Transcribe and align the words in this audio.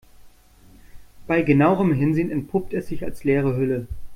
Bei 1.27 1.43
genauerem 1.43 1.93
Hinsehen 1.93 2.31
entpuppt 2.31 2.73
es 2.73 2.87
sich 2.87 3.03
als 3.05 3.23
leere 3.23 3.55
Hülle. 3.55 3.85